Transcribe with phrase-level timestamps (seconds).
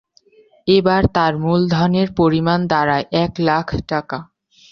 [0.67, 4.17] এবার তাঁর মুলধনের পরিমাণ দাঁড়ায় এক লাখ টাকা।